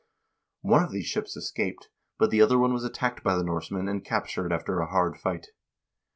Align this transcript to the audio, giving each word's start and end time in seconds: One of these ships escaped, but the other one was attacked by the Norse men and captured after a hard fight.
One 0.61 0.81
of 0.81 0.89
these 0.91 1.05
ships 1.05 1.37
escaped, 1.37 1.89
but 2.17 2.31
the 2.31 2.41
other 2.41 2.57
one 2.57 2.73
was 2.73 2.83
attacked 2.83 3.23
by 3.23 3.35
the 3.35 3.43
Norse 3.43 3.69
men 3.69 3.87
and 3.87 4.03
captured 4.03 4.51
after 4.51 4.79
a 4.79 4.87
hard 4.89 5.15
fight. 5.19 5.49